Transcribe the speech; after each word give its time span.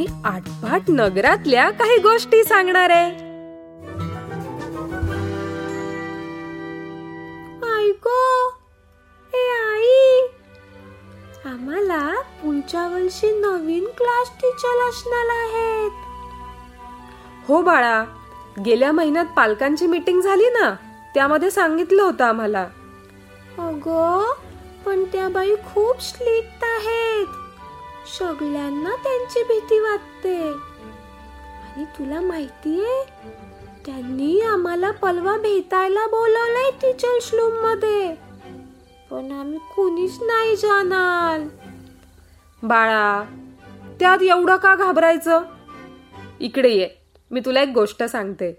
आणि 0.00 0.22
आटपाट 0.24 0.82
नगरातल्या 0.88 1.70
काही 1.70 1.96
गोष्टी 1.98 2.42
सांगणार 2.44 2.90
आहे. 2.90 3.10
ऐको 7.70 8.20
ए 9.32 9.48
आई 9.50 10.20
आम्हाला 11.44 12.20
पुढच्या 12.42 12.86
वर्षी 12.88 13.30
नवीन 13.40 13.84
क्लास 13.98 14.30
टीचर 14.42 14.88
असणार 14.88 15.28
आहेत. 15.36 15.90
हो 17.48 17.62
बाळा 17.62 18.04
गेल्या 18.64 18.92
महिन्यात 18.92 19.26
पालकांची 19.36 19.86
मीटिंग 19.86 20.20
झाली 20.20 20.50
ना 20.50 20.74
त्यामध्ये 21.14 21.50
सांगितलं 21.50 22.02
होतं 22.02 22.24
आम्हाला. 22.24 22.66
अगं 23.58 24.32
पण 24.86 25.04
त्या 25.04 25.28
बाई 25.28 25.54
खूप 25.74 26.02
स्लिट 26.02 26.64
आहेत. 26.64 26.99
सगळ्यांना 28.18 28.90
त्यांची 28.96 29.42
भीती 29.42 29.78
वाटते. 29.78 30.52
आणि 31.70 31.84
तुला 31.84 32.20
माहितीये 32.20 33.04
त्यांनी 33.86 34.40
आम्हाला 34.40 34.90
पलवा 34.90 35.36
भेटायला 35.36 36.06
बोलवलंय 36.06 36.70
टीचर 36.70 37.18
श्लूममध्ये. 37.22 38.14
पण 39.10 39.32
आम्ही 39.32 39.58
कोणीच 39.58 40.18
नाही 40.22 40.56
जाणार. 40.56 41.40
बाळा 42.62 43.22
त्यात 44.00 44.22
एवढं 44.22 44.56
का 44.56 44.74
घाबरायचं? 44.76 45.42
इकडे 46.40 46.68
ये 46.68 46.88
मी 47.30 47.40
तुला 47.40 47.60
एक 47.60 47.68
गोष्ट 47.68 48.02
सांगते. 48.02 48.50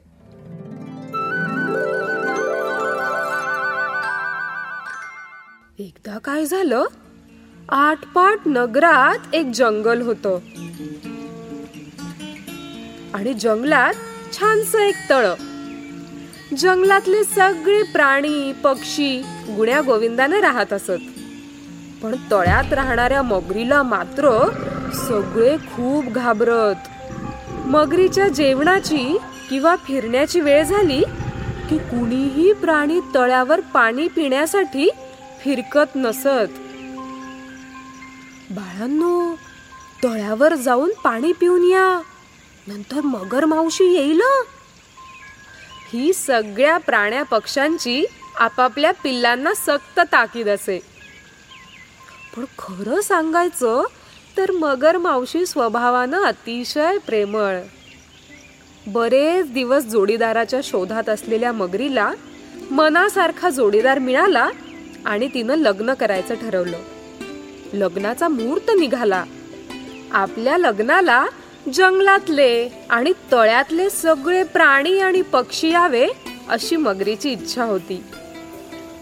एकदा 5.79 6.17
काय 6.17 6.45
झालं? 6.45 6.83
आठपाट 7.69 8.39
नगरात 8.45 9.35
एक 9.35 9.51
जंगल 9.55 10.01
होतं. 10.01 10.39
आणि 13.13 13.33
जंगलात 13.33 13.93
छानस 14.33 14.75
एक 14.75 14.95
तळ. 15.09 15.33
जंगलातले 16.57 17.23
सगळे 17.23 17.83
प्राणी 17.83 18.53
पक्षी 18.63 19.21
गुण्या 19.55 19.81
गोविंदाने 19.81 20.41
राहत 20.41 20.73
असत. 20.73 21.19
पण 22.03 22.15
तळ्यात 22.31 22.73
राहणाऱ्या 22.73 23.21
मगरीला 23.21 23.83
मात्र 23.83 24.49
सगळे 24.93 25.57
खूप 25.57 26.05
घाबरत. 26.05 26.75
मगरीच्या 27.49 28.27
जेवणाची 28.27 29.17
किंवा 29.49 29.75
फिरण्याची 29.75 30.39
वेळ 30.39 30.63
झाली 30.63 31.01
की 31.69 31.77
कुणीही 31.77 32.53
प्राणी 32.53 32.99
तळ्यावर 33.15 33.59
पाणी 33.59 34.07
पिण्यासाठी 34.07 34.89
फिरकत 35.41 35.95
नसत. 35.95 36.70
बाळांनो 38.51 39.35
तळ्यावर 40.03 40.55
जाऊन 40.55 40.91
पाणी 41.03 41.31
पिऊन 41.31 41.63
या. 41.63 42.01
नंतर 42.67 43.01
मगर 43.01 43.45
मावशी 43.45 43.83
येईल 43.83 44.21
ही? 45.93 46.13
सगळ्या 46.13 46.77
प्राण्या 46.77 47.23
पक्ष्यांची 47.23 48.05
आपापल्या 48.39 48.91
पिल्लांना 48.91 49.53
सक्त 49.53 49.99
ताकीद 49.99 50.49
असे. 50.49 50.79
पण 52.35 52.45
खरं 52.57 53.01
सांगायचं 53.01 53.83
तर 54.37 54.51
मगर 54.51 54.97
मावशी 54.97 55.45
स्वभावानं 55.45 56.23
अतिशय 56.23 56.97
प्रेमळ. 56.97 57.59
बरेच 58.87 59.51
दिवस 59.51 59.83
जोडीदाराच्या 59.83 60.59
शोधात 60.63 61.09
असलेल्या 61.09 61.51
मगरीला 61.51 62.11
मनासारखा 62.71 63.49
जोडीदार 63.49 63.99
मिळाला 63.99 64.49
आणि 65.05 65.27
तिनं 65.33 65.55
लग्न 65.55 65.93
करायचं 65.93 66.35
ठरवलं. 66.35 66.77
लग्नाचा 67.73 68.27
मुहूर्त 68.27 68.71
निघाला. 68.79 69.23
आपल्या 70.11 70.57
लग्नाला 70.57 71.25
जंगलातले 71.73 72.69
आणि 72.89 73.13
तळ्यातले 73.31 73.89
सगळे 73.89 74.43
प्राणी 74.43 74.99
आणि 74.99 75.21
पक्षी 75.21 75.69
यावे 75.69 76.07
अशी 76.49 76.75
मगरीची 76.75 77.31
इच्छा 77.31 77.63
होती. 77.63 78.03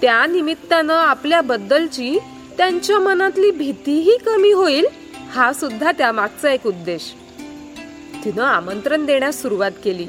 त्या 0.02 0.25
निमित्तानं 0.25 0.94
आपल्याबद्दलची 0.94 2.19
त्यांच्या 2.58 3.00
मनातली 3.00 3.52
भीतीही 3.52 4.18
कमी 4.18 4.52
होईल 4.52 4.85
हा 5.31 5.53
सुद्धा 5.53 5.91
त्यामागचा 5.91 6.52
एक 6.52 6.68
उद्देश. 6.68 7.02
तिनं 8.25 8.44
आमंत्रण 8.44 9.06
देण्यास 9.06 9.41
सुरुवात 9.41 9.72
केली. 9.84 10.03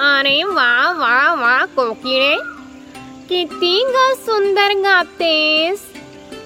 अरे 0.00 0.42
वा 0.42 0.92
वा 0.92 1.34
वा 1.34 1.64
कोकिळे. 1.64 2.36
किती 3.28 3.84
ग 3.84 4.14
सुंदर 4.14 4.72
गातेस. 4.72 5.89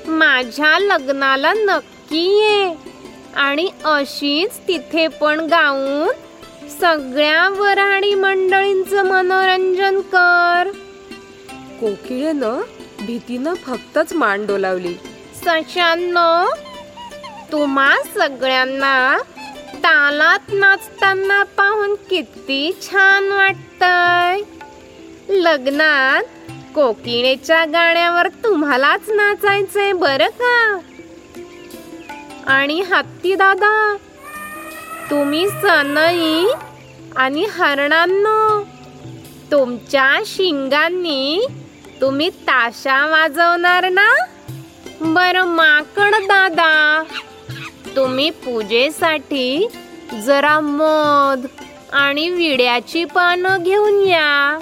माझ्या 0.07 0.79
लग्नाला 0.79 1.53
नक्की 1.53 2.39
ये. 2.39 2.75
आणि 3.37 3.71
अशीच 3.85 4.69
तिथे 4.69 5.09
पण 5.09 5.41
गाऊन 5.41 6.09
सगळ्या 6.81 7.49
वराडी 7.49 8.15
मंडळींचं 8.15 9.03
मनोरंजन 9.03 10.01
कर. 10.01 10.71
कोकिळेनं 11.81 12.61
भीतीनं 13.01 13.55
फक्तच 13.55 14.13
मान 14.13 14.47
डोलावली. 14.47 14.95
सशांनो 15.45 16.55
तुम्हा 17.53 17.97
सगळ्यांना 18.15 19.19
तालात 19.75 20.39
नाचताना 20.53 21.43
पाहून 21.43 21.95
किती 21.95 22.77
छान 22.83 23.33
वाटतंय. 23.33 24.41
लग्नात 25.29 26.23
कोकिळेच्या 26.75 27.65
गाण्यावर 27.65 28.29
तुम्हालाच 28.29 29.01
नाचायचंय 29.09 29.93
बरं 29.93 30.29
का? 30.29 30.79
आणि 32.47 32.83
हत्ती 32.93 33.35
दादा 33.35 33.97
तुम्ही 35.11 35.49
सनई 35.49 36.47
आणि 37.17 37.47
हरणांनो 37.51 38.63
तुमच्या 39.51 40.23
शिंगांनी 40.27 41.47
तुम्ही 42.01 42.29
ताशा 42.29 43.07
वाजवणार 43.07 43.89
ना? 43.89 44.09
बर 45.01 45.43
माकड 45.43 46.15
दादा 46.15 47.03
तुम्ही 47.97 48.31
पूजेसाठी 48.31 49.69
जरा 50.23 50.61
मध 50.61 51.47
आणि 51.93 52.31
विड्याची 52.31 53.05
पानं 53.05 53.63
घेऊन 53.63 54.07
या. 54.07 54.59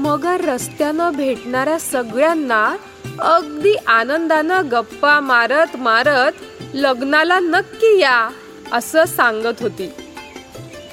मगर 0.00 0.40
रस्त्यानं 0.40 1.12
भेटणाऱ्या 1.12 1.78
सगळ्यांना 1.78 2.76
अगदी 3.20 3.74
आनंदानं 3.86 4.68
गप्पा 4.70 5.20
मारत 5.20 5.76
मारत 5.76 6.32
लग्नाला 6.74 7.38
नक्की 7.38 7.98
या 7.98 8.30
असं 8.72 9.04
सांगत 9.04 9.62
होती. 9.62 9.90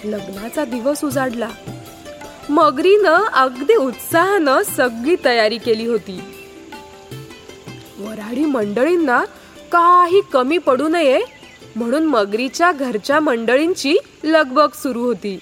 लग्नाचा 0.04 0.66
दिवस 0.66 1.04
उजाडला. 1.04 1.50
मगरीनं 2.50 3.24
अगदी 3.34 3.76
उत्साहानं 3.76 4.62
सगळी 4.64 5.16
तयारी 5.26 5.58
केली 5.58 5.86
होती. 5.86 6.20
वराडी 7.98 8.46
मंडळींना 8.46 9.24
काही 9.72 10.22
कमी 10.34 10.58
पडू 10.58 10.88
नये 10.88 11.20
म्हणून 11.76 12.04
मगरीच्या 12.06 12.72
घरच्या 12.72 13.20
मंडळींची 13.20 13.98
लगबग 14.24 14.68
सुरू 14.76 15.00
होती. 15.00 15.40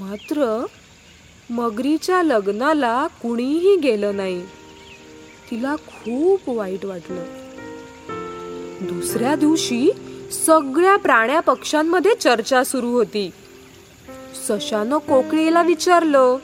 मात्र 0.00 0.64
मगरीच्या 1.50 2.22
लग्नाला 2.22 3.06
कुणीही 3.06 3.76
गेलं 3.76 4.16
नाही. 4.16 4.40
तिला 5.50 5.76
खूप 5.76 6.48
वाईट 6.48 6.84
वाटलं. 6.84 7.24
दुसऱ्या 8.80 9.34
दिवशी 9.34 9.90
सगळ्या 10.46 10.96
प्राण्या 10.96 11.40
पक्ष्यांमध्ये 11.40 12.14
चर्चा 12.14 12.64
सुरू 12.64 12.90
होती. 12.92 13.30
सशानं 14.48 14.98
कोकिळेला 14.98 15.62
विचारलं 15.62 16.36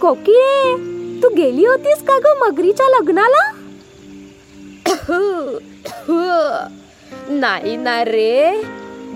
कोकिळे 0.00 0.74
तू 1.22 1.28
गेली 1.28 1.66
होतीस 1.66 2.02
का 2.02 2.18
ग 2.18 2.38
मगरीच्या 2.40 2.88
लग्नाला? 2.98 3.50
नाही 7.30 7.76
ना 7.76 8.04
रे 8.04 8.62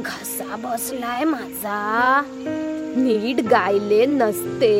घसा 0.04 0.56
बसलाय 0.56 1.24
माझा. 1.24 2.22
नीट 2.96 3.40
गायले 3.44 4.04
नसते 4.06 4.76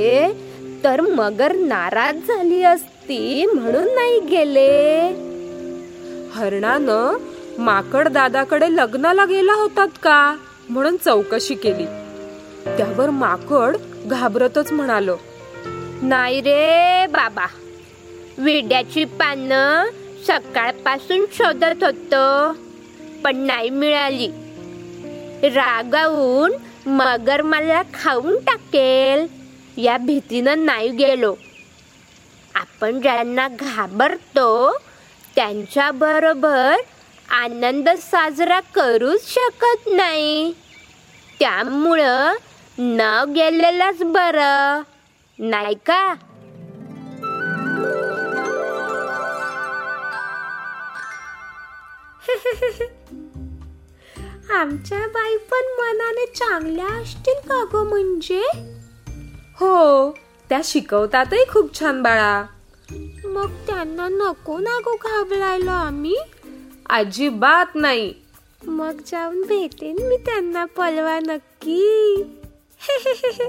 तर 0.84 1.00
मगर 1.00 1.55
नाराज 1.56 2.16
झाली 2.28 2.62
असती 2.62 3.46
म्हणून 3.46 3.94
नाही 3.94 4.20
गेले. 4.20 5.08
हरणानं 6.34 7.16
माकड 7.58 8.08
दादाकडे 8.08 8.66
लग्नाला 8.70 9.25
गेला 9.25 9.52
होतात 9.52 9.88
का? 10.02 10.37
म्हणून 10.69 10.96
चौकशी 10.96 11.55
केली. 11.55 11.84
त्यावर 12.76 13.11
माकड 13.11 13.76
घाबरतच 14.06 14.72
म्हणालो 14.72 15.16
नाही 16.02 16.40
रे 16.40 17.06
बाबा 17.06 17.46
विड्याची 18.38 19.05
पानं 19.05 19.84
सकाळपासून 20.26 21.25
शोधत 21.32 21.84
होतो 21.84 22.52
पण 23.25 23.37
नाही 23.37 23.70
मिळाली. 23.70 24.28
रागावून 25.49 26.52
मगर 26.86 27.42
मला 27.42 27.82
खाऊन 27.94 28.36
टाकेल. 28.36 29.26
या 29.76 29.98
भीतीनं 29.98 30.64
नाही 30.64 30.88
गेलो. 30.88 31.34
आपण 32.54 33.00
ज्यांना 33.00 33.48
घाबरतो 33.48 34.76
त्यांच्या 35.36 35.90
बरोबर 35.90 36.76
आनंद 37.31 37.88
साजरा 37.88 38.60
करूच 38.60 39.34
शकत 39.34 39.88
नाही. 39.92 40.52
त्यामुळं 41.40 42.32
न 42.78 43.25
गेलेलंच 43.37 44.02
बरं. 44.02 44.80
नाही 45.38 45.75
का? 45.75 46.14
आमच्या 54.54 55.06
बाई 55.06 55.36
पण 55.36 55.64
मनाने 55.80 56.26
चांगल्या 56.26 56.86
असतील 56.86 57.48
का 57.48 57.64
ग 57.72 57.76
म्हणजे? 57.76 58.42
हो 59.60 60.10
त्या 60.48 60.60
शिकवतातही 60.64 61.44
खूप 61.48 61.80
छान 61.80 62.02
बाळा. 62.02 62.44
मग 63.24 63.50
त्यांना 63.66 64.08
नको 64.08 64.58
ना 64.58 64.78
गो 64.78 64.96
घाबरायला 64.96 65.72
आम्ही? 65.72 66.16
अजिबात 66.90 67.66
नाही. 67.74 68.12
मग 68.66 68.92
जाऊन 69.06 69.42
भेटेन 69.42 69.96
मी 70.08 70.16
त्यांना 70.16 70.64
पलवा 70.64 71.18
नक्की. 71.18 72.22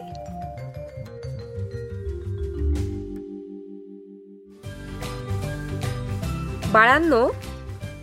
बाळांनो 6.74 7.30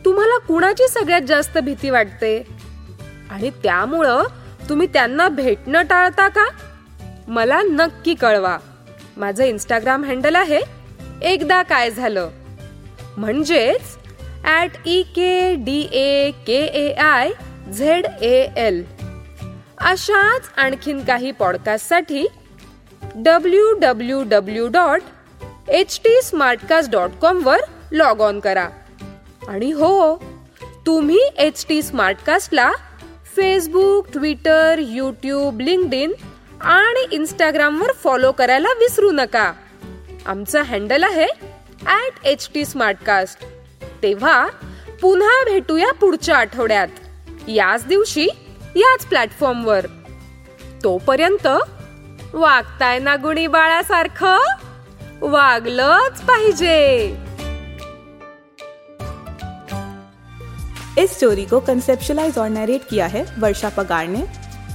तुम्हाला 0.05 0.39
कुणाची 0.39 0.89
सगळ्यात 0.89 1.21
जास्त 1.21 1.59
भीती 1.59 1.91
वाटते? 1.91 2.52
आणि 3.33 3.51
त्यामुळं 3.63 4.23
तुम्ही 4.69 4.87
त्यांना 4.87 5.29
भेटणं 5.29 5.83
टाळता 5.83 6.29
का? 6.29 6.47
मला 7.29 7.61
नक्की 7.63 8.15
कळवा. 8.15 8.57
माझं 9.17 9.45
इंस्टाग्राम 9.45 10.05
हँडल 10.05 10.37
आहे 10.37 10.61
एकदा 11.23 11.63
काय 11.63 11.91
झालं. 11.91 12.29
म्हणजेच 13.17 13.97
at 14.45 14.71
E 14.87 15.03
K 15.03 15.55
D 15.55 15.81
A 15.93 16.31
K 16.47 16.59
A 16.65 16.93
I 16.93 17.31
Z 17.73 18.07
A 18.23 18.47
L 18.57 18.85
अशाच 19.81 20.49
आणखीन 20.57 21.05
काही 21.05 21.31
पॉडकास्टसाठी 21.31 22.27
W 23.15 23.73
W 23.79 24.23
W 24.27 24.69
dot 24.69 25.03
H 25.69 26.01
T 26.05 26.21
smartcast 26.23 26.91
dot 26.91 27.11
कॉमवर 27.21 27.59
log 27.93 28.21
on 28.21 28.41
करा. 28.41 28.69
आणि 29.49 29.71
हो 29.73 30.17
तुम्ही 30.87 31.21
एच 31.39 31.67
टी 31.69 31.83
स्मार्टकास्टला 31.83 32.71
Facebook 33.37 34.07
Twitter 34.13 34.79
YouTube 34.79 35.61
linked 35.61 35.95
in 35.95 36.13
आणि 36.61 37.07
इंस्टाग्रामवर 37.11 37.93
फॉलो 37.93 38.33
करायला 38.33 38.69
विसरू 38.69 39.11
नका. 39.11 39.53
आमचं 40.27 40.63
हँडल 40.63 41.03
आहे 41.03 41.27
ॲट 41.87 42.27
एच 42.27 42.49
टी 42.55 42.65
स्मार्टकास्ट 42.65 43.45
तेव्हा 44.03 44.47
पुन्हा 45.01 45.45
भेटूया 45.45 45.93
पुढच्या 45.93 46.37
आठवड्यात. 46.37 46.89
याच 47.49 47.87
दिवशी 47.87 48.29
याच 48.77 49.07
प्लॅटफॉर्मवर 49.07 49.87
तोपर्यंत 50.85 51.47
वागताय 52.35 52.99
ना 52.99 53.17
गुणी 53.17 53.47
बाळासारखं? 53.47 54.37
वागलंच 55.21 56.21
पाहिजे. 56.21 57.17
इस 60.99 61.17
स्टोरी 61.17 61.45
को 61.47 61.61
कंसेप्शलाइज 61.61 62.39
और 62.39 62.49
नरेट 62.51 62.89
किया 62.89 63.07
है 63.07 63.25
वर्षा 63.39 63.69
पगार 63.69 64.09
ने। 64.09 64.27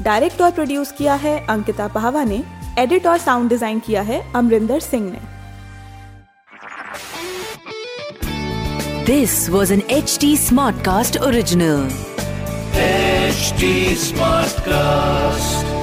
डायरेक्ट 0.03 0.41
और 0.41 0.51
प्रोड्यूस 0.51 0.91
किया 0.91 1.13
है 1.15 1.37
अंकिता 1.47 1.87
पहावा 1.87 2.23
ने। 2.23 2.43
एडिट 2.79 3.07
और 3.07 3.17
साउंड 3.17 3.49
डिज़ाइन 3.49 3.79
किया 3.79 4.01
है 4.01 4.21
अमरिंदर 4.33 4.79
सिंह 4.79 5.11
ने। 5.11 5.19
This 9.05 9.49
was 9.49 9.73
an 9.73 9.83
H 9.91 10.17
T 10.21 10.35
smartcast 10.85 11.17
original 11.17 11.89
smart 13.37 14.57
Smartcast. 14.57 15.76